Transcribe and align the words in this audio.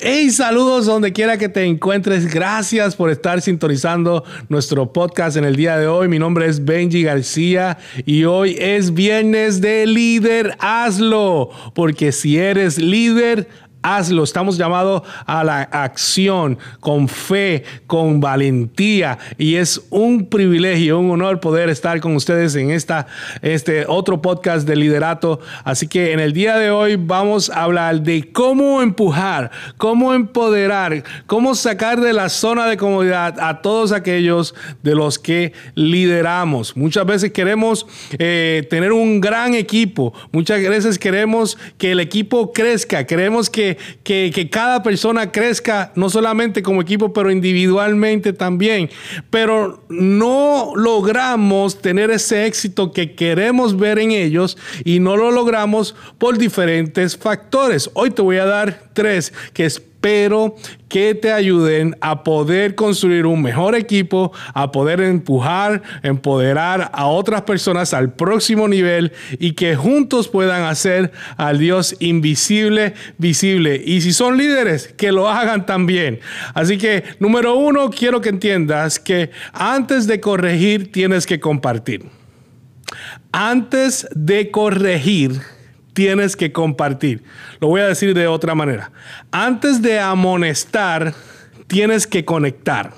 Hey, 0.00 0.30
saludos 0.30 0.86
donde 0.86 1.12
quiera 1.12 1.38
que 1.38 1.48
te 1.48 1.64
encuentres. 1.64 2.32
Gracias 2.32 2.96
por 2.96 3.10
estar 3.10 3.40
sintonizando 3.40 4.24
nuestro 4.48 4.92
podcast 4.92 5.36
en 5.36 5.44
el 5.44 5.54
día 5.54 5.78
de 5.78 5.86
hoy. 5.86 6.08
Mi 6.08 6.18
nombre 6.18 6.46
es 6.46 6.64
Benji 6.64 7.04
García 7.04 7.78
y 8.04 8.24
hoy 8.24 8.56
es 8.58 8.92
viernes 8.92 9.60
de 9.60 9.86
líder. 9.86 10.56
Hazlo, 10.58 11.50
porque 11.74 12.10
si 12.10 12.38
eres 12.38 12.78
líder, 12.78 13.46
hazlo. 13.84 14.24
Estamos 14.24 14.56
llamados 14.56 15.02
a 15.26 15.44
la 15.44 15.60
acción 15.62 16.58
con 16.80 17.06
fe, 17.06 17.62
con 17.86 18.18
valentía 18.18 19.18
y 19.38 19.56
es 19.56 19.80
un 19.90 20.26
privilegio, 20.26 20.98
un 20.98 21.10
honor 21.10 21.38
poder 21.38 21.68
estar 21.68 22.00
con 22.00 22.16
ustedes 22.16 22.56
en 22.56 22.70
esta, 22.70 23.06
este 23.42 23.84
otro 23.86 24.22
podcast 24.22 24.66
de 24.66 24.74
liderato. 24.74 25.38
Así 25.64 25.86
que 25.86 26.12
en 26.12 26.20
el 26.20 26.32
día 26.32 26.56
de 26.56 26.70
hoy 26.70 26.96
vamos 26.96 27.50
a 27.50 27.62
hablar 27.62 28.00
de 28.00 28.32
cómo 28.32 28.80
empujar, 28.80 29.50
cómo 29.76 30.14
empoderar, 30.14 31.04
cómo 31.26 31.54
sacar 31.54 32.00
de 32.00 32.14
la 32.14 32.30
zona 32.30 32.66
de 32.66 32.78
comodidad 32.78 33.38
a 33.38 33.60
todos 33.60 33.92
aquellos 33.92 34.54
de 34.82 34.94
los 34.94 35.18
que 35.18 35.52
lideramos. 35.74 36.74
Muchas 36.74 37.04
veces 37.04 37.32
queremos 37.32 37.86
eh, 38.18 38.66
tener 38.70 38.92
un 38.92 39.20
gran 39.20 39.52
equipo, 39.54 40.14
muchas 40.32 40.62
veces 40.62 40.98
queremos 40.98 41.58
que 41.76 41.92
el 41.92 42.00
equipo 42.00 42.50
crezca, 42.52 43.04
queremos 43.04 43.50
que 43.50 43.73
que, 44.02 44.48
cada 44.50 44.82
persona 44.82 45.32
crezca, 45.32 45.92
no 45.94 46.10
solamente 46.10 46.62
como 46.62 46.82
equipo, 46.82 47.12
pero 47.12 47.30
individualmente 47.30 48.32
también. 48.32 48.90
Pero 49.30 49.84
no 49.88 50.72
logramos 50.76 51.80
tener 51.80 52.10
ese 52.10 52.46
éxito 52.46 52.92
que 52.92 53.14
queremos 53.14 53.76
ver 53.76 53.98
en 53.98 54.10
ellos 54.10 54.56
y 54.84 55.00
no 55.00 55.16
lo 55.16 55.30
logramos 55.30 55.94
por 56.18 56.38
diferentes 56.38 57.16
factores. 57.16 57.90
Hoy 57.94 58.10
te 58.10 58.22
voy 58.22 58.36
a 58.36 58.44
dar 58.44 58.90
tres 58.92 59.32
que 59.52 59.66
es 59.66 59.82
pero 60.04 60.54
que 60.90 61.14
te 61.14 61.32
ayuden 61.32 61.96
a 62.02 62.24
poder 62.24 62.74
construir 62.74 63.24
un 63.24 63.40
mejor 63.40 63.74
equipo, 63.74 64.32
a 64.52 64.70
poder 64.70 65.00
empujar, 65.00 65.80
empoderar 66.02 66.90
a 66.92 67.06
otras 67.06 67.40
personas 67.40 67.94
al 67.94 68.12
próximo 68.12 68.68
nivel 68.68 69.12
y 69.38 69.52
que 69.52 69.76
juntos 69.76 70.28
puedan 70.28 70.64
hacer 70.64 71.10
al 71.38 71.58
Dios 71.58 71.96
invisible 72.00 72.92
visible. 73.16 73.82
Y 73.82 74.02
si 74.02 74.12
son 74.12 74.36
líderes, 74.36 74.92
que 74.94 75.10
lo 75.10 75.30
hagan 75.30 75.64
también. 75.64 76.20
Así 76.52 76.76
que, 76.76 77.04
número 77.18 77.54
uno, 77.54 77.88
quiero 77.88 78.20
que 78.20 78.28
entiendas 78.28 79.00
que 79.00 79.30
antes 79.54 80.06
de 80.06 80.20
corregir 80.20 80.92
tienes 80.92 81.24
que 81.24 81.40
compartir. 81.40 82.04
Antes 83.32 84.06
de 84.14 84.50
corregir, 84.50 85.40
tienes 85.94 86.36
que 86.36 86.52
compartir. 86.52 87.22
Lo 87.60 87.68
voy 87.68 87.80
a 87.80 87.86
decir 87.86 88.12
de 88.12 88.26
otra 88.26 88.54
manera. 88.54 88.90
Antes 89.30 89.80
de 89.80 89.98
amonestar, 89.98 91.14
tienes 91.66 92.06
que 92.06 92.24
conectar. 92.24 92.92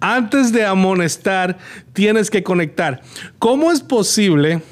Antes 0.00 0.52
de 0.52 0.64
amonestar, 0.64 1.58
tienes 1.92 2.30
que 2.30 2.42
conectar. 2.42 3.02
¿Cómo 3.38 3.70
es 3.70 3.80
posible 3.80 4.62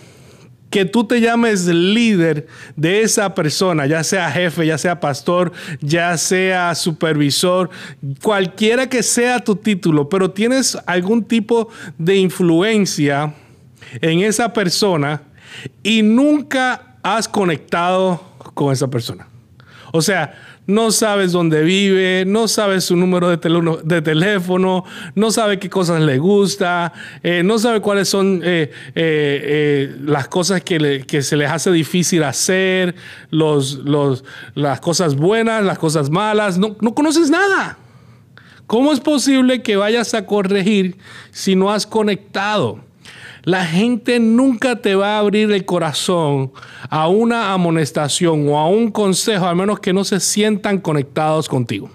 que 0.71 0.85
tú 0.85 1.05
te 1.05 1.21
llames 1.21 1.67
líder 1.67 2.49
de 2.75 3.03
esa 3.03 3.33
persona, 3.33 3.87
ya 3.87 4.03
sea 4.03 4.29
jefe, 4.29 4.67
ya 4.67 4.77
sea 4.77 4.99
pastor, 4.99 5.53
ya 5.81 6.19
sea 6.19 6.75
supervisor, 6.75 7.71
cualquiera 8.21 8.89
que 8.89 9.05
sea 9.05 9.39
tu 9.39 9.55
título, 9.55 10.09
pero 10.09 10.33
tienes 10.33 10.77
algún 10.87 11.23
tipo 11.23 11.69
de 11.97 12.17
influencia 12.17 13.35
en 14.01 14.21
esa 14.21 14.53
persona 14.53 15.23
y 15.85 16.03
nunca 16.03 16.94
has 17.05 17.29
conectado 17.29 18.21
con 18.55 18.73
esa 18.73 18.89
persona. 18.89 19.29
O 19.93 20.03
sea, 20.03 20.35
no 20.67 20.91
sabes 20.91 21.33
dónde 21.33 21.63
vive, 21.63 22.25
no 22.27 22.49
sabes 22.49 22.85
su 22.85 22.97
número 22.97 23.29
de, 23.29 24.03
teléfono, 24.03 24.85
no 25.15 25.31
sabe 25.31 25.59
qué 25.59 25.69
cosas 25.69 26.01
le 26.01 26.19
gusta, 26.19 26.93
eh, 27.23 27.43
no 27.45 27.59
sabe 27.59 27.81
cuáles 27.81 28.09
son 28.09 28.41
eh, 28.43 28.73
eh, 28.95 29.95
las 30.01 30.27
cosas 30.29 30.63
que, 30.63 31.05
se 31.23 31.37
les 31.37 31.51
hace 31.51 31.71
difícil 31.71 32.25
hacer, 32.25 32.95
los, 33.31 33.85
las 34.55 34.81
cosas 34.81 35.15
buenas, 35.15 35.63
las 35.63 35.79
cosas 35.79 36.11
malas, 36.11 36.59
no, 36.59 36.77
no 36.81 36.95
conoces 36.95 37.31
nada. 37.31 37.79
¿Cómo 38.67 38.93
es 38.93 39.01
posible 39.01 39.63
que 39.63 39.77
vayas 39.77 40.15
a 40.15 40.25
corregir 40.25 40.97
si 41.31 41.55
no 41.55 41.71
has 41.71 41.87
conectado? 41.87 42.81
La 43.45 43.67
gente 43.67 44.19
nunca 44.21 44.77
te 44.77 44.95
va 44.95 45.17
a 45.17 45.19
abrir 45.19 45.53
el 45.53 45.65
corazón 45.65 46.53
a 46.89 47.09
una 47.09 47.53
amonestación 47.53 48.49
o 48.49 48.59
a 48.59 48.69
un 48.69 48.91
consejo, 48.91 49.47
a 49.47 49.55
menos 49.55 49.81
que 49.81 49.93
no 49.93 50.05
se 50.05 50.19
sientan 50.21 50.79
conectados 50.79 51.49
contigo. 51.49 51.91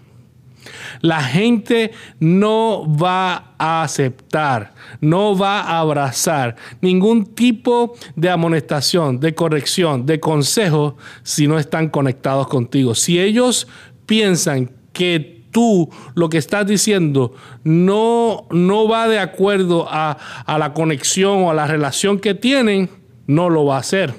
La 1.02 1.22
gente 1.22 1.92
no 2.20 2.86
va 2.96 3.54
a 3.58 3.84
aceptar, 3.84 4.74
no 5.02 5.38
va 5.38 5.62
a 5.62 5.80
abrazar 5.80 6.56
ningún 6.82 7.26
tipo 7.26 7.96
de 8.16 8.30
amonestación, 8.30 9.20
de 9.20 9.34
corrección, 9.34 10.06
de 10.06 10.20
consejo 10.20 10.98
si 11.24 11.48
no 11.48 11.58
están 11.58 11.90
conectados 11.90 12.48
contigo. 12.48 12.96
Si 12.96 13.20
ellos 13.20 13.68
piensan 14.06 14.72
que 14.94 15.39
tú 15.52 15.90
lo 16.16 16.30
que 16.30 16.38
estás 16.38 16.66
diciendo 16.66 17.34
no, 17.64 18.48
no 18.52 18.88
va 18.88 19.08
de 19.08 19.20
acuerdo 19.20 19.88
a, 19.90 20.18
la 20.48 20.74
conexión 20.74 21.44
o 21.44 21.52
a 21.52 21.54
la 21.54 21.68
relación 21.68 22.20
que 22.20 22.34
tienen, 22.34 22.90
no 23.28 23.50
lo 23.50 23.66
va 23.66 23.78
a 23.78 23.80
hacer. 23.80 24.14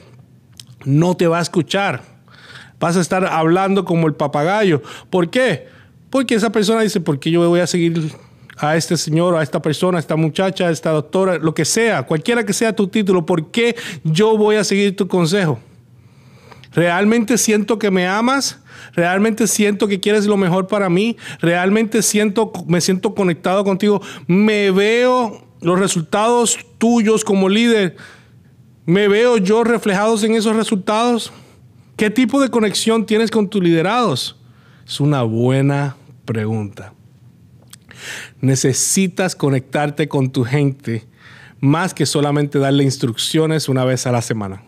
No 0.85 1.17
te 1.17 1.27
va 1.27 1.39
a 1.39 1.43
escuchar. 1.43 2.03
Vas 2.79 2.97
a 2.97 3.01
estar 3.01 3.27
hablando 3.27 3.85
como 3.85 4.07
el 4.07 4.15
papagayo. 4.15 4.83
¿Por 5.11 5.29
qué? 5.29 5.69
Porque 6.09 6.35
esa 6.35 6.51
persona 6.51 6.81
dice, 6.81 7.01
¿por 7.01 7.19
qué 7.19 7.31
yo 7.31 7.47
voy 7.49 7.61
a 7.61 7.67
seguir 7.67 8.13
a 8.57 8.77
este 8.77 8.97
señor, 8.97 9.37
a 9.37 9.43
esta 9.43 9.61
persona, 9.63 9.99
a 9.99 10.01
esta 10.01 10.17
muchacha, 10.17 10.69
a 10.69 10.71
esta 10.71 10.91
doctora, 10.91 11.39
lo 11.39 11.55
que 11.55 11.65
sea, 11.65 12.03
cualquiera 12.03 12.45
que 12.45 12.53
sea 12.53 12.75
tu 12.75 12.89
título, 12.89 13.25
¿por 13.25 13.51
qué 13.51 13.75
yo 14.05 14.37
voy 14.37 14.57
a 14.57 14.65
seguir 14.65 14.97
tu 14.97 15.09
consejo? 15.09 15.59
¿Realmente 16.73 17.39
siento 17.39 17.79
que 17.79 17.91
me 17.91 18.07
amas? 18.07 18.61
realmente 18.95 19.47
siento 19.47 19.89
que 19.89 20.01
quieres 20.01 20.27
lo 20.27 20.37
mejor 20.37 20.67
para 20.67 20.89
mí, 20.89 21.17
realmente 21.41 22.03
siento, 22.03 22.53
me 22.67 22.81
siento 22.81 23.15
conectado 23.15 23.65
contigo, 23.65 24.01
me 24.27 24.71
veo 24.71 25.47
los 25.61 25.79
resultados 25.79 26.59
tuyos 26.79 27.25
como 27.25 27.49
líder, 27.49 27.97
me 28.87 29.09
veo 29.09 29.37
yo 29.37 29.65
reflejados 29.65 30.25
en 30.25 30.35
esos 30.35 30.57
resultados. 30.57 31.33
¿Qué 31.97 32.11
tipo 32.11 32.41
de 32.41 32.49
conexión 32.49 33.05
tienes 33.05 33.31
con 33.31 33.49
tus 33.49 33.63
liderados? 33.63 34.37
Es 34.87 35.01
una 35.01 35.23
buena 35.23 35.97
pregunta. 36.25 36.95
Necesitas 38.41 39.37
conectarte 39.37 40.09
con 40.09 40.31
tu 40.31 40.45
gente 40.45 41.07
más 41.61 41.93
que 41.93 42.07
solamente 42.07 42.59
darle 42.59 42.85
instrucciones 42.85 43.69
una 43.69 43.85
vez 43.85 44.07
a 44.07 44.13
la 44.13 44.23
semana. 44.23 44.63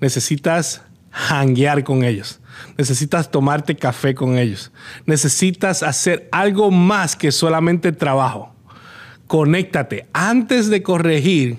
Necesitas 0.00 0.82
hanguear 1.12 1.84
con 1.84 2.04
ellos. 2.04 2.40
Necesitas 2.76 3.30
tomarte 3.30 3.76
café 3.76 4.14
con 4.14 4.38
ellos. 4.38 4.72
Necesitas 5.06 5.82
hacer 5.82 6.28
algo 6.32 6.70
más 6.70 7.16
que 7.16 7.32
solamente 7.32 7.92
trabajo. 7.92 8.54
Conéctate. 9.26 10.06
Antes 10.12 10.68
de 10.68 10.82
corregir, 10.82 11.58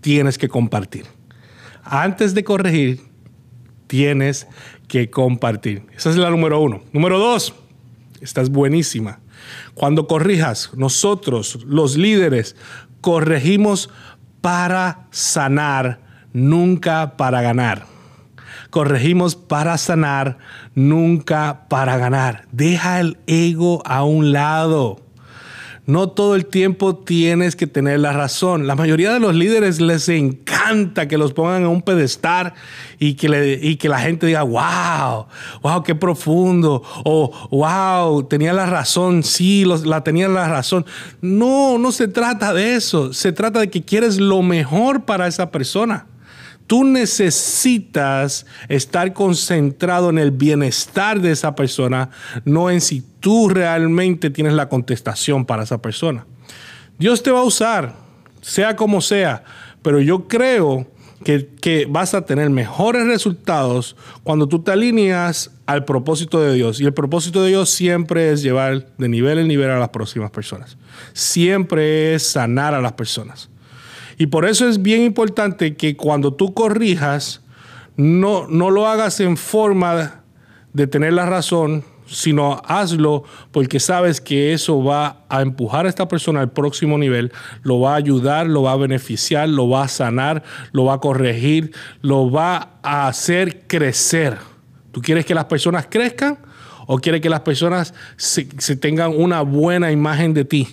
tienes 0.00 0.38
que 0.38 0.48
compartir. 0.48 1.06
Antes 1.84 2.34
de 2.34 2.44
corregir, 2.44 3.00
tienes 3.86 4.46
que 4.88 5.10
compartir. 5.10 5.82
Esa 5.96 6.10
es 6.10 6.16
la 6.16 6.30
número 6.30 6.60
uno. 6.60 6.82
Número 6.92 7.18
dos, 7.18 7.54
estás 8.20 8.50
buenísima. 8.50 9.20
Cuando 9.74 10.06
corrijas, 10.06 10.70
nosotros, 10.74 11.64
los 11.64 11.96
líderes, 11.96 12.56
corregimos 13.00 13.90
para 14.40 15.06
sanar, 15.10 16.00
nunca 16.32 17.16
para 17.16 17.42
ganar. 17.42 17.95
Corregimos 18.70 19.36
para 19.36 19.78
sanar, 19.78 20.38
nunca 20.74 21.66
para 21.68 21.96
ganar. 21.98 22.46
Deja 22.52 23.00
el 23.00 23.18
ego 23.26 23.82
a 23.86 24.04
un 24.04 24.32
lado. 24.32 25.06
No 25.86 26.08
todo 26.08 26.34
el 26.34 26.46
tiempo 26.46 26.96
tienes 26.96 27.54
que 27.54 27.68
tener 27.68 28.00
la 28.00 28.12
razón. 28.12 28.66
La 28.66 28.74
mayoría 28.74 29.12
de 29.12 29.20
los 29.20 29.36
líderes 29.36 29.80
les 29.80 30.08
encanta 30.08 31.06
que 31.06 31.16
los 31.16 31.32
pongan 31.32 31.62
en 31.62 31.68
un 31.68 31.80
pedestal 31.80 32.54
y 32.98 33.14
que, 33.14 33.28
le, 33.28 33.54
y 33.54 33.76
que 33.76 33.88
la 33.88 34.00
gente 34.00 34.26
diga, 34.26 34.42
wow, 34.42 35.26
wow, 35.62 35.84
qué 35.84 35.94
profundo. 35.94 36.82
O 37.04 37.48
wow, 37.52 38.24
tenía 38.24 38.52
la 38.52 38.66
razón, 38.66 39.22
sí, 39.22 39.64
la 39.64 40.02
tenía 40.02 40.26
la 40.26 40.48
razón. 40.48 40.84
No, 41.20 41.78
no 41.78 41.92
se 41.92 42.08
trata 42.08 42.52
de 42.52 42.74
eso. 42.74 43.12
Se 43.12 43.30
trata 43.30 43.60
de 43.60 43.70
que 43.70 43.84
quieres 43.84 44.18
lo 44.18 44.42
mejor 44.42 45.04
para 45.04 45.28
esa 45.28 45.52
persona. 45.52 46.06
Tú 46.66 46.84
necesitas 46.84 48.46
estar 48.68 49.12
concentrado 49.12 50.10
en 50.10 50.18
el 50.18 50.32
bienestar 50.32 51.20
de 51.20 51.30
esa 51.30 51.54
persona, 51.54 52.10
no 52.44 52.70
en 52.70 52.80
si 52.80 53.02
tú 53.20 53.48
realmente 53.48 54.30
tienes 54.30 54.54
la 54.54 54.68
contestación 54.68 55.44
para 55.44 55.62
esa 55.62 55.80
persona. 55.80 56.26
Dios 56.98 57.22
te 57.22 57.30
va 57.30 57.40
a 57.40 57.44
usar, 57.44 57.94
sea 58.40 58.74
como 58.74 59.00
sea, 59.00 59.44
pero 59.82 60.00
yo 60.00 60.26
creo 60.26 60.86
que, 61.24 61.86
vas 61.88 62.14
a 62.14 62.24
tener 62.24 62.50
mejores 62.50 63.06
resultados 63.06 63.96
cuando 64.22 64.46
tú 64.46 64.62
te 64.62 64.70
alineas 64.70 65.50
al 65.66 65.84
propósito 65.84 66.40
de 66.40 66.54
Dios. 66.54 66.80
Y 66.80 66.84
el 66.84 66.94
propósito 66.94 67.42
de 67.42 67.48
Dios 67.48 67.70
siempre 67.70 68.30
es 68.30 68.42
llevar 68.42 68.86
de 68.96 69.08
nivel 69.08 69.38
en 69.38 69.48
nivel 69.48 69.70
a 69.70 69.78
las 69.78 69.88
próximas 69.88 70.30
personas. 70.30 70.76
Siempre 71.12 72.14
es 72.14 72.22
sanar 72.24 72.74
a 72.74 72.80
las 72.80 72.92
personas. 72.92 73.50
Y 74.18 74.26
por 74.26 74.46
eso 74.46 74.68
es 74.68 74.82
bien 74.82 75.02
importante 75.02 75.76
que 75.76 75.96
cuando 75.96 76.32
tú 76.32 76.54
corrijas, 76.54 77.42
no, 77.96 78.46
no 78.48 78.70
lo 78.70 78.86
hagas 78.86 79.20
en 79.20 79.36
forma 79.36 80.22
de 80.72 80.86
tener 80.86 81.12
la 81.12 81.26
razón, 81.26 81.84
sino 82.06 82.62
hazlo 82.66 83.24
porque 83.50 83.80
sabes 83.80 84.20
que 84.20 84.52
eso 84.52 84.82
va 84.82 85.24
a 85.28 85.42
empujar 85.42 85.86
a 85.86 85.88
esta 85.88 86.08
persona 86.08 86.40
al 86.40 86.52
próximo 86.52 86.98
nivel, 86.98 87.32
lo 87.62 87.80
va 87.80 87.94
a 87.94 87.96
ayudar, 87.96 88.46
lo 88.46 88.62
va 88.62 88.72
a 88.72 88.76
beneficiar, 88.76 89.48
lo 89.48 89.68
va 89.68 89.84
a 89.84 89.88
sanar, 89.88 90.42
lo 90.72 90.84
va 90.84 90.94
a 90.94 91.00
corregir, 91.00 91.72
lo 92.02 92.30
va 92.30 92.78
a 92.82 93.08
hacer 93.08 93.62
crecer. 93.66 94.38
¿Tú 94.92 95.02
quieres 95.02 95.26
que 95.26 95.34
las 95.34 95.46
personas 95.46 95.86
crezcan 95.90 96.38
o 96.86 96.98
quieres 96.98 97.20
que 97.20 97.28
las 97.28 97.40
personas 97.40 97.92
se, 98.16 98.44
tengan 98.76 99.12
una 99.14 99.42
buena 99.42 99.90
imagen 99.90 100.32
de 100.32 100.44
ti? 100.44 100.68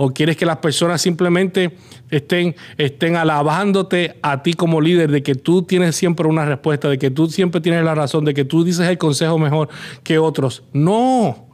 ¿O 0.00 0.10
quieres 0.10 0.36
que 0.36 0.46
las 0.46 0.58
personas 0.58 1.02
simplemente 1.02 1.76
estén, 2.08 2.54
estén 2.76 3.16
alabándote 3.16 4.16
a 4.22 4.44
ti 4.44 4.54
como 4.54 4.80
líder 4.80 5.10
de 5.10 5.24
que 5.24 5.34
tú 5.34 5.62
tienes 5.62 5.96
siempre 5.96 6.28
una 6.28 6.44
respuesta, 6.44 6.88
de 6.88 6.98
que 6.98 7.10
tú 7.10 7.28
siempre 7.28 7.60
tienes 7.60 7.82
la 7.82 7.96
razón, 7.96 8.24
de 8.24 8.32
que 8.32 8.44
tú 8.44 8.62
dices 8.62 8.86
el 8.86 8.96
consejo 8.96 9.38
mejor 9.38 9.68
que 10.04 10.20
otros? 10.20 10.62
No. 10.72 11.48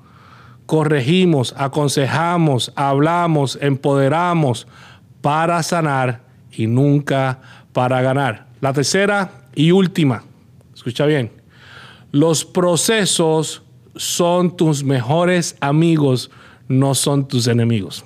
Corregimos, 0.66 1.54
aconsejamos, 1.56 2.70
hablamos, 2.76 3.58
empoderamos 3.62 4.66
para 5.22 5.62
sanar 5.62 6.20
y 6.52 6.66
nunca 6.66 7.40
para 7.72 8.02
ganar. 8.02 8.48
La 8.60 8.74
tercera 8.74 9.46
y 9.54 9.70
última, 9.70 10.22
escucha 10.74 11.06
bien, 11.06 11.32
los 12.12 12.44
procesos 12.44 13.62
son 13.96 14.54
tus 14.54 14.84
mejores 14.84 15.56
amigos, 15.60 16.30
no 16.68 16.94
son 16.94 17.26
tus 17.26 17.46
enemigos. 17.46 18.04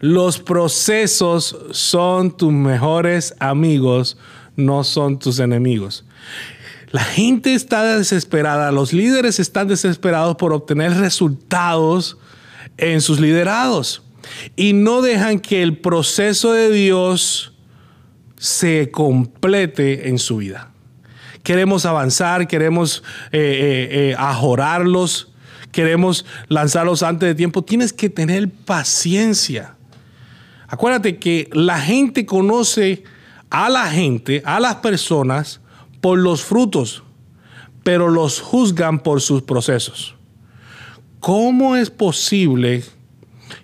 Los 0.00 0.38
procesos 0.38 1.56
son 1.70 2.36
tus 2.36 2.52
mejores 2.52 3.34
amigos, 3.38 4.16
no 4.56 4.84
son 4.84 5.18
tus 5.18 5.38
enemigos. 5.38 6.04
La 6.90 7.02
gente 7.02 7.54
está 7.54 7.96
desesperada, 7.96 8.70
los 8.70 8.92
líderes 8.92 9.40
están 9.40 9.68
desesperados 9.68 10.36
por 10.36 10.52
obtener 10.52 10.92
resultados 10.94 12.18
en 12.76 13.00
sus 13.00 13.20
liderados 13.20 14.02
y 14.56 14.72
no 14.72 15.02
dejan 15.02 15.40
que 15.40 15.62
el 15.62 15.78
proceso 15.78 16.52
de 16.52 16.70
Dios 16.70 17.52
se 18.36 18.90
complete 18.90 20.08
en 20.08 20.18
su 20.18 20.36
vida 20.36 20.74
queremos 21.44 21.86
avanzar, 21.86 22.48
queremos 22.48 23.04
eh, 23.30 23.38
eh, 23.38 23.88
eh, 24.10 24.16
ajorarlos, 24.18 25.33
queremos 25.74 26.24
lanzarlos 26.48 27.02
antes 27.02 27.28
de 27.28 27.34
tiempo. 27.34 27.62
Tienes 27.62 27.92
que 27.92 28.08
tener 28.08 28.48
paciencia. 28.48 29.74
Acuérdate 30.68 31.18
que 31.18 31.50
la 31.52 31.80
gente 31.80 32.24
conoce 32.24 33.04
a 33.50 33.68
la 33.68 33.90
gente, 33.90 34.42
a 34.46 34.60
las 34.60 34.76
personas, 34.76 35.60
por 36.00 36.18
los 36.18 36.42
frutos, 36.42 37.02
pero 37.82 38.08
los 38.08 38.40
juzgan 38.40 39.00
por 39.00 39.20
sus 39.20 39.42
procesos. 39.42 40.14
¿Cómo 41.20 41.76
es 41.76 41.90
posible 41.90 42.84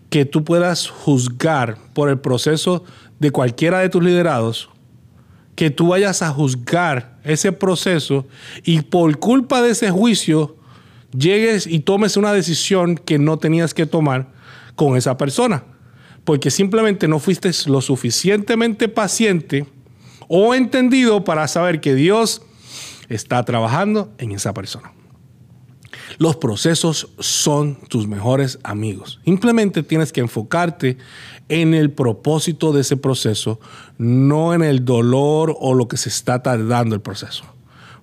que 0.08 0.24
tú 0.24 0.44
puedas 0.44 0.88
juzgar 0.88 1.78
por 1.94 2.08
el 2.08 2.18
proceso 2.18 2.84
de 3.18 3.30
cualquiera 3.30 3.78
de 3.78 3.88
tus 3.88 4.02
liderados 4.02 4.70
que 5.54 5.70
tú 5.70 5.88
vayas 5.88 6.22
a 6.22 6.30
juzgar 6.30 7.18
ese 7.22 7.52
proceso 7.52 8.26
y 8.64 8.80
por 8.80 9.18
culpa 9.18 9.60
de 9.60 9.72
ese 9.72 9.90
juicio 9.90 10.56
llegues 11.12 11.66
y 11.66 11.80
tomes 11.80 12.16
una 12.16 12.32
decisión 12.32 12.96
que 12.96 13.18
no 13.18 13.38
tenías 13.38 13.74
que 13.74 13.86
tomar 13.86 14.28
con 14.74 14.96
esa 14.96 15.16
persona. 15.16 15.64
Porque 16.24 16.50
simplemente 16.50 17.08
no 17.08 17.18
fuiste 17.18 17.50
lo 17.66 17.80
suficientemente 17.80 18.88
paciente 18.88 19.66
o 20.28 20.54
entendido 20.54 21.24
para 21.24 21.48
saber 21.48 21.80
que 21.80 21.94
Dios 21.94 22.42
está 23.08 23.44
trabajando 23.44 24.12
en 24.18 24.32
esa 24.32 24.54
persona. 24.54 24.92
Los 26.18 26.36
procesos 26.36 27.08
son 27.18 27.76
tus 27.88 28.06
mejores 28.06 28.58
amigos. 28.62 29.20
Simplemente 29.24 29.82
tienes 29.82 30.12
que 30.12 30.20
enfocarte 30.20 30.98
en 31.48 31.74
el 31.74 31.90
propósito 31.90 32.72
de 32.72 32.82
ese 32.82 32.96
proceso, 32.96 33.60
no 33.98 34.54
en 34.54 34.62
el 34.62 34.84
dolor 34.84 35.56
o 35.58 35.74
lo 35.74 35.88
que 35.88 35.96
se 35.96 36.08
está 36.08 36.42
tardando 36.42 36.94
el 36.94 37.00
proceso. 37.00 37.44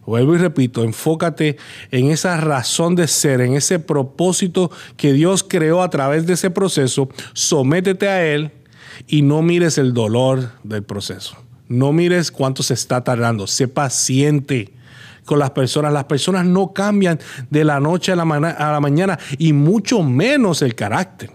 Vuelvo 0.08 0.36
y 0.36 0.38
repito, 0.38 0.86
enfócate 0.86 1.58
en 1.92 2.12
esa 2.12 2.38
razón 2.38 2.96
de 2.96 3.10
ser, 3.10 3.42
en 3.42 3.56
ese 3.56 3.78
propósito 3.78 4.72
que 4.96 5.12
Dios 5.12 5.44
creó 5.44 5.84
a 5.84 5.90
través 5.90 6.26
de 6.26 6.36
ese 6.36 6.50
proceso, 6.50 7.10
sométete 7.34 8.08
a 8.08 8.26
Él 8.26 8.52
y 9.06 9.22
no 9.22 9.42
mires 9.42 9.78
el 9.78 9.94
dolor 9.94 10.52
del 10.64 10.84
proceso. 10.84 11.36
No 11.68 11.92
mires 11.92 12.32
cuánto 12.32 12.64
se 12.64 12.74
está 12.74 13.04
tardando, 13.04 13.48
sé 13.48 13.68
paciente 13.68 14.72
con 15.26 15.40
las 15.40 15.52
personas. 15.52 15.92
Las 15.92 16.06
personas 16.06 16.46
no 16.46 16.72
cambian 16.72 17.20
de 17.50 17.66
la 17.66 17.82
noche 17.82 18.14
a 18.14 18.16
la, 18.16 18.24
mañana 18.80 19.20
y 19.38 19.52
mucho 19.52 20.04
menos 20.04 20.62
el 20.62 20.74
carácter. 20.74 21.32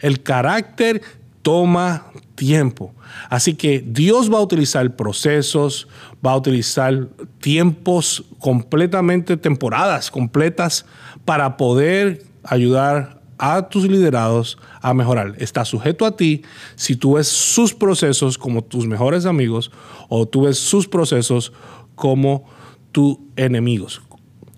El 0.00 0.22
carácter 0.22 1.00
toma 1.40 2.12
tiempo. 2.42 2.92
Así 3.30 3.54
que 3.54 3.84
Dios 3.86 4.28
va 4.28 4.38
a 4.38 4.40
utilizar 4.40 4.96
procesos, 4.96 5.86
va 6.26 6.32
a 6.32 6.36
utilizar 6.36 7.06
tiempos 7.40 8.24
completamente, 8.40 9.36
temporadas 9.36 10.10
completas 10.10 10.84
para 11.24 11.56
poder 11.56 12.24
ayudar 12.42 13.22
a 13.38 13.68
tus 13.68 13.84
liderados 13.84 14.58
a 14.80 14.92
mejorar. 14.92 15.36
Está 15.38 15.64
sujeto 15.64 16.04
a 16.04 16.16
ti 16.16 16.42
si 16.74 16.96
tú 16.96 17.12
ves 17.12 17.28
sus 17.28 17.72
procesos 17.74 18.36
como 18.36 18.64
tus 18.64 18.88
mejores 18.88 19.24
amigos 19.24 19.70
o 20.08 20.26
tú 20.26 20.42
ves 20.42 20.58
sus 20.58 20.88
procesos 20.88 21.52
como 21.94 22.44
tus 22.90 23.18
enemigos. 23.36 24.02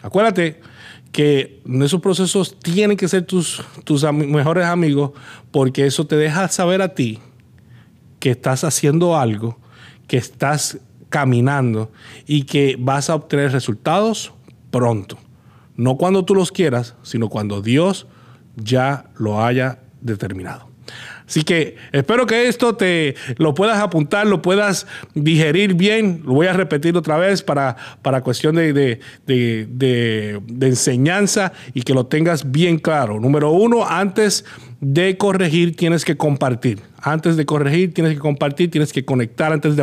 Acuérdate 0.00 0.62
que 1.12 1.60
esos 1.82 2.00
procesos 2.00 2.58
tienen 2.58 2.96
que 2.96 3.08
ser 3.08 3.26
tus, 3.26 3.62
tus 3.84 4.10
mejores 4.10 4.64
amigos 4.64 5.10
porque 5.50 5.84
eso 5.84 6.06
te 6.06 6.16
deja 6.16 6.48
saber 6.48 6.80
a 6.80 6.94
ti 6.94 7.20
que 8.24 8.30
estás 8.30 8.64
haciendo 8.64 9.18
algo, 9.18 9.58
que 10.06 10.16
estás 10.16 10.78
caminando 11.10 11.92
y 12.26 12.44
que 12.44 12.74
vas 12.78 13.10
a 13.10 13.16
obtener 13.16 13.52
resultados 13.52 14.32
pronto. 14.70 15.18
No 15.76 15.98
cuando 15.98 16.24
tú 16.24 16.34
los 16.34 16.50
quieras, 16.50 16.94
sino 17.02 17.28
cuando 17.28 17.60
Dios 17.60 18.06
ya 18.56 19.10
lo 19.18 19.44
haya 19.44 19.80
determinado. 20.00 20.70
Así 21.28 21.42
que 21.42 21.76
espero 21.92 22.24
que 22.24 22.48
esto 22.48 22.74
te 22.76 23.14
lo 23.36 23.52
puedas 23.52 23.76
apuntar, 23.76 24.26
lo 24.26 24.40
puedas 24.40 24.86
digerir 25.14 25.74
bien. 25.74 26.22
Lo 26.24 26.32
voy 26.32 26.46
a 26.46 26.54
repetir 26.54 26.96
otra 26.96 27.18
vez 27.18 27.42
para, 27.42 27.76
para 28.00 28.22
cuestión 28.22 28.54
de, 28.54 28.72
de, 28.72 29.00
de, 29.26 30.40
de 30.46 30.66
enseñanza 30.66 31.52
y 31.74 31.82
que 31.82 31.92
lo 31.92 32.06
tengas 32.06 32.50
bien 32.50 32.78
claro. 32.78 33.20
Número 33.20 33.50
uno, 33.50 33.86
antes 33.86 34.46
de 34.80 35.18
corregir 35.18 35.76
tienes 35.76 36.06
que 36.06 36.16
compartir. 36.16 36.93
Antes 37.04 37.36
de 37.36 37.44
corregir 37.44 37.92
tienes 37.92 38.14
que 38.14 38.18
compartir, 38.18 38.70
tienes 38.70 38.92
que 38.92 39.04
conectar 39.04 39.52
antes 39.52 39.76
de 39.76 39.82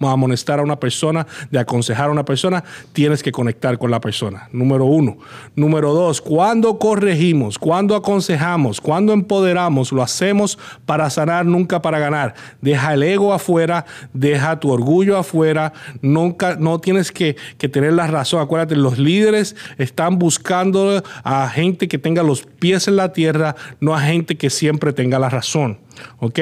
amonestar 0.00 0.60
a 0.60 0.62
una 0.62 0.78
persona, 0.78 1.26
de 1.50 1.58
aconsejar 1.58 2.08
a 2.08 2.12
una 2.12 2.24
persona, 2.24 2.62
tienes 2.92 3.20
que 3.20 3.32
conectar 3.32 3.78
con 3.78 3.90
la 3.90 4.00
persona. 4.00 4.48
Número 4.52 4.84
uno. 4.84 5.18
Número 5.56 5.92
dos, 5.92 6.20
cuando 6.20 6.78
corregimos, 6.78 7.58
cuando 7.58 7.96
aconsejamos, 7.96 8.80
cuando 8.80 9.12
empoderamos, 9.12 9.90
lo 9.90 10.02
hacemos 10.02 10.56
para 10.86 11.10
sanar, 11.10 11.46
nunca 11.46 11.82
para 11.82 11.98
ganar. 11.98 12.34
Deja 12.60 12.94
el 12.94 13.02
ego 13.02 13.32
afuera, 13.32 13.84
deja 14.12 14.60
tu 14.60 14.70
orgullo 14.70 15.18
afuera, 15.18 15.72
nunca, 16.00 16.54
no 16.54 16.78
tienes 16.78 17.10
que, 17.10 17.36
que 17.58 17.68
tener 17.68 17.94
la 17.94 18.06
razón. 18.06 18.40
Acuérdate, 18.40 18.76
los 18.76 18.98
líderes 18.98 19.56
están 19.78 20.20
buscando 20.20 21.02
a 21.24 21.48
gente 21.48 21.88
que 21.88 21.98
tenga 21.98 22.22
los 22.22 22.42
pies 22.42 22.86
en 22.86 22.96
la 22.96 23.12
tierra, 23.12 23.56
no 23.80 23.96
a 23.96 24.00
gente 24.00 24.36
que 24.36 24.48
siempre 24.48 24.92
tenga 24.92 25.18
la 25.18 25.28
razón. 25.28 25.78
¿Ok? 26.18 26.38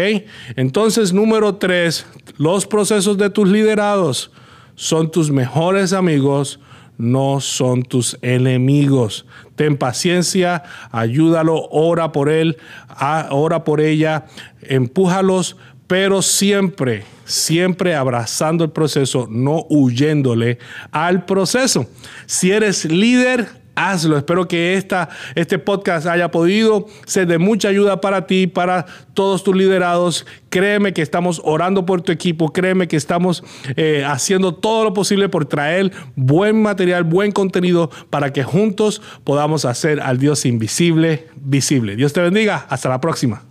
Entonces, 0.56 1.12
número 1.12 1.56
tres, 1.56 2.06
los 2.36 2.66
procesos 2.66 3.18
de 3.18 3.30
tus 3.30 3.48
liderados 3.48 4.30
son 4.74 5.10
tus 5.10 5.30
mejores 5.30 5.92
amigos, 5.92 6.60
no 6.96 7.40
son 7.40 7.82
tus 7.82 8.18
enemigos. 8.22 9.26
Ten 9.56 9.76
paciencia, 9.76 10.62
ayúdalo, 10.90 11.68
ora 11.70 12.12
por 12.12 12.28
él, 12.28 12.58
ora 13.30 13.64
por 13.64 13.80
ella, 13.80 14.26
empújalos, 14.62 15.56
pero 15.86 16.22
siempre, 16.22 17.04
siempre 17.24 17.94
abrazando 17.94 18.64
el 18.64 18.70
proceso, 18.70 19.26
no 19.30 19.66
huyéndole 19.68 20.58
al 20.92 21.24
proceso. 21.24 21.86
Si 22.26 22.52
eres 22.52 22.84
líder, 22.84 23.59
hazlo. 23.88 24.16
Espero 24.16 24.46
que 24.48 24.74
esta, 24.74 25.08
este 25.34 25.58
podcast 25.58 26.06
haya 26.06 26.30
podido 26.30 26.86
ser 27.06 27.26
de 27.26 27.38
mucha 27.38 27.68
ayuda 27.68 28.00
para 28.00 28.26
ti, 28.26 28.46
para 28.46 28.86
todos 29.14 29.44
tus 29.44 29.56
liderados. 29.56 30.26
Créeme 30.48 30.92
que 30.92 31.02
estamos 31.02 31.40
orando 31.44 31.86
por 31.86 32.02
tu 32.02 32.12
equipo, 32.12 32.52
créeme 32.52 32.88
que 32.88 32.96
estamos 32.96 33.44
eh, 33.76 34.04
haciendo 34.06 34.54
todo 34.54 34.84
lo 34.84 34.94
posible 34.94 35.28
por 35.28 35.46
traer 35.46 35.92
buen 36.16 36.60
material, 36.62 37.04
buen 37.04 37.32
contenido 37.32 37.90
para 38.10 38.32
que 38.32 38.42
juntos 38.42 39.00
podamos 39.24 39.64
hacer 39.64 40.00
al 40.00 40.18
Dios 40.18 40.44
invisible 40.46 41.28
visible. 41.36 41.96
Dios 41.96 42.12
te 42.12 42.20
bendiga. 42.20 42.66
Hasta 42.68 42.88
la 42.88 43.00
próxima. 43.00 43.49